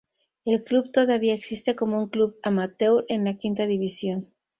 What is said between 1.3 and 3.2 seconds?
existe como un club amateur